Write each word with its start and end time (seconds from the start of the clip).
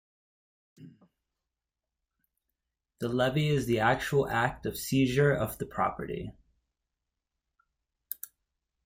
The 2.97 3.07
levy 3.07 3.49
is 3.49 3.67
the 3.67 3.81
actual 3.81 4.27
act 4.27 4.65
of 4.65 4.75
seizure 4.75 5.31
of 5.31 5.59
the 5.59 5.67
property. 5.67 6.31